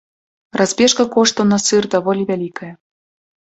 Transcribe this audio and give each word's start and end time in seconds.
Разбежка 0.61 1.03
коштаў 1.15 1.45
на 1.51 1.59
сыр 1.67 1.83
даволі 1.97 2.27
вялікая. 2.31 2.73